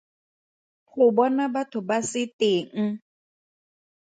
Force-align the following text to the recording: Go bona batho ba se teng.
Go 0.93 1.05
bona 1.17 1.43
batho 1.53 1.79
ba 1.87 1.97
se 2.09 2.21
teng. 2.39 2.67